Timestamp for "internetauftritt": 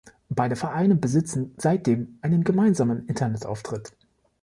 3.07-3.93